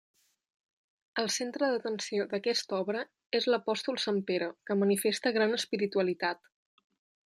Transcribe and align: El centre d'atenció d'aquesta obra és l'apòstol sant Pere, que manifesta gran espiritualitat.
El 1.23 1.27
centre 1.33 1.67
d'atenció 1.73 2.25
d'aquesta 2.31 2.79
obra 2.85 3.03
és 3.41 3.49
l'apòstol 3.53 4.01
sant 4.07 4.19
Pere, 4.31 4.49
que 4.71 4.79
manifesta 4.85 5.35
gran 5.37 5.59
espiritualitat. 5.59 6.43